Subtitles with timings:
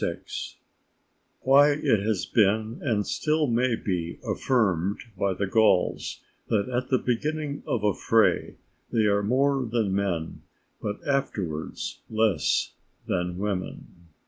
[1.45, 6.97] —_Why it has been and still may be affirmed of the Gauls, that at the
[6.97, 8.55] beginning of a fray
[8.91, 10.41] they are more than Men,
[10.81, 12.73] but afterwards less
[13.07, 13.83] than Women_.